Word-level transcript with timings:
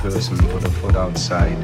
person 0.00 0.38
put 0.48 0.64
a 0.64 0.70
foot 0.70 0.96
outside. 0.96 1.58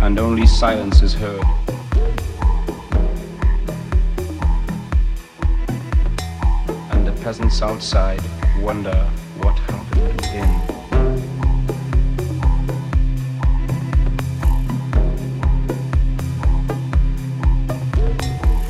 And 0.00 0.18
only 0.18 0.46
silence 0.46 1.02
is 1.02 1.12
heard. 1.12 1.44
And 6.92 7.06
the 7.06 7.12
peasants 7.22 7.60
outside 7.60 8.22
wonder 8.58 8.96
what 9.42 9.58
happened 9.58 10.24
in. 10.32 10.48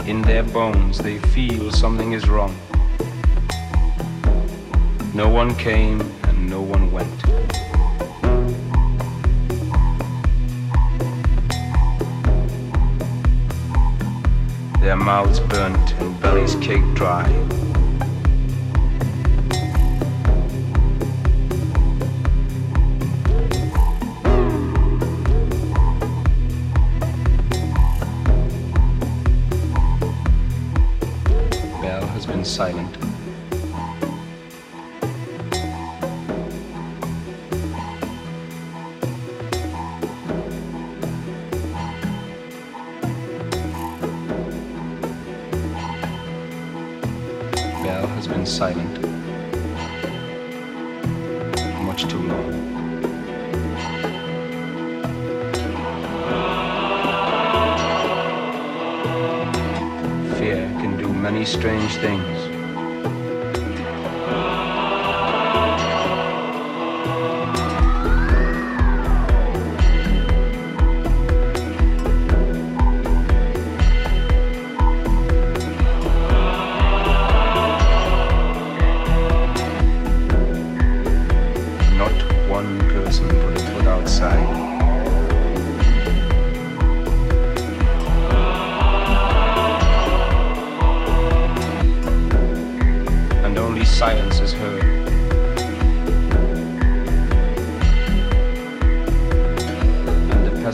In 0.08 0.22
their 0.22 0.42
bones, 0.42 0.98
they 0.98 1.18
feel 1.18 1.70
something 1.70 2.14
is 2.14 2.28
wrong. 2.28 2.52
No 5.22 5.28
one 5.28 5.54
came 5.54 6.00
and 6.24 6.50
no 6.50 6.60
one 6.60 6.90
went. 6.90 7.22
Their 14.80 14.96
mouths 14.96 15.38
burnt 15.38 15.94
and 16.00 16.20
bellies 16.20 16.56
caked 16.56 16.94
dry. 16.94 17.28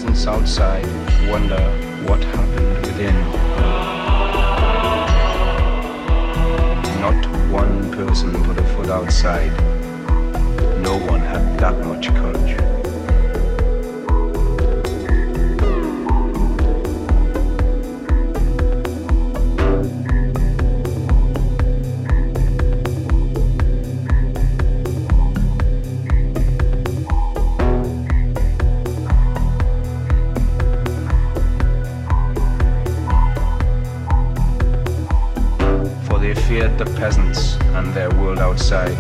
presence 0.09 0.27
outside, 0.27 0.87
wonder 1.31 1.61
what 2.07 2.23
happened 2.25 2.87
within. 2.87 3.15
Not 7.01 7.27
one 7.53 7.91
person 7.93 8.33
put 8.45 8.59
a 8.59 8.65
foot 8.75 8.89
outside. 8.89 9.53
No 10.83 10.97
one 11.07 11.21
had 11.21 11.59
that 11.59 11.85
much 11.85 12.09
courage. 12.09 12.78
say. 38.69 38.98